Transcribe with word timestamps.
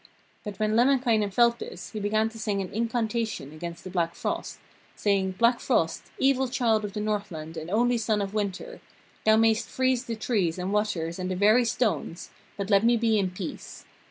But 0.43 0.57
when 0.57 0.75
Lemminkainen 0.75 1.29
felt 1.29 1.59
this 1.59 1.91
he 1.91 1.99
began 1.99 2.27
to 2.29 2.39
sing 2.39 2.59
an 2.59 2.71
incantation 2.73 3.53
against 3.53 3.83
the 3.83 3.91
Black 3.91 4.15
frost, 4.15 4.57
saying: 4.95 5.33
'Black 5.33 5.59
frost, 5.59 6.05
evil 6.17 6.47
child 6.47 6.83
of 6.83 6.93
the 6.93 6.99
Northland 6.99 7.55
and 7.55 7.69
only 7.69 7.99
son 7.99 8.19
of 8.19 8.33
Winter, 8.33 8.81
thou 9.27 9.35
mayst 9.37 9.69
freeze 9.69 10.05
the 10.05 10.15
trees 10.15 10.57
and 10.57 10.73
waters 10.73 11.19
and 11.19 11.29
the 11.29 11.35
very 11.35 11.65
stones, 11.65 12.31
but 12.57 12.71
let 12.71 12.83
me 12.83 12.97
be 12.97 13.19
in 13.19 13.29
peace. 13.29 13.85